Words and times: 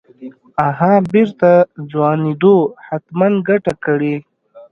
اها 0.67 0.91
بېرته 1.13 1.49
ځوانېدو 1.91 2.55
حتمن 2.85 3.33
ګته 3.47 3.73
کړې. 3.83 4.15